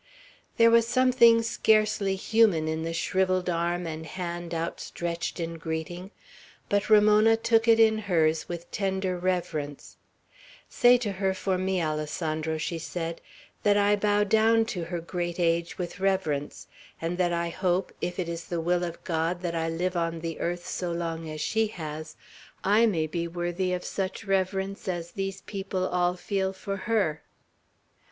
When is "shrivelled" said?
2.91-3.51